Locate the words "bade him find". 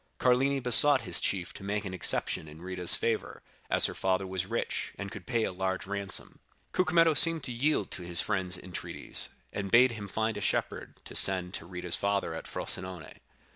9.69-10.37